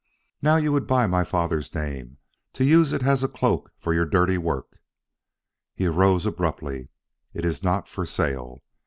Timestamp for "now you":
0.41-0.71